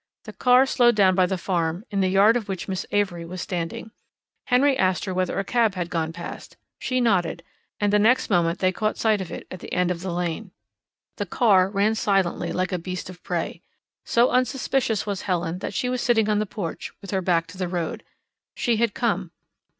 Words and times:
The 0.23 0.33
car 0.33 0.65
slowed 0.65 0.95
down 0.95 1.13
by 1.13 1.27
the 1.27 1.37
farm, 1.37 1.85
in 1.91 2.01
the 2.01 2.09
yard 2.09 2.35
of 2.35 2.49
which 2.49 2.67
Miss 2.67 2.87
Avery 2.89 3.23
was 3.23 3.39
standing. 3.39 3.91
Henry 4.47 4.75
asked 4.75 5.05
her 5.05 5.13
whether 5.13 5.37
a 5.37 5.43
cab 5.43 5.75
had 5.75 5.91
gone 5.91 6.11
past. 6.11 6.57
She 6.79 6.99
nodded, 6.99 7.43
and 7.79 7.93
the 7.93 7.99
next 7.99 8.27
moment 8.27 8.57
they 8.57 8.71
caught 8.71 8.97
sight 8.97 9.21
of 9.21 9.29
it, 9.31 9.45
at 9.51 9.59
the 9.59 9.71
end 9.71 9.91
of 9.91 10.01
the 10.01 10.11
lane. 10.11 10.53
The 11.17 11.27
car 11.27 11.69
ran 11.69 11.93
silently 11.93 12.51
like 12.51 12.71
a 12.71 12.79
beast 12.79 13.11
of 13.11 13.21
prey. 13.21 13.61
So 14.03 14.31
unsuspicious 14.31 15.05
was 15.05 15.21
Helen 15.21 15.59
that 15.59 15.75
she 15.75 15.87
was 15.87 16.01
sitting 16.01 16.27
on 16.27 16.39
the 16.39 16.47
porch, 16.47 16.91
with 16.99 17.11
her 17.11 17.21
back 17.21 17.45
to 17.49 17.57
the 17.59 17.67
road. 17.67 18.03
She 18.55 18.77
had 18.77 18.95
come. 18.95 19.29